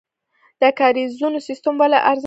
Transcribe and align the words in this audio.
د 0.61 0.63
کاریزونو 0.79 1.37
سیستم 1.47 1.73
ولې 1.81 1.99
ارزانه 2.01 2.17
دی؟ 2.17 2.19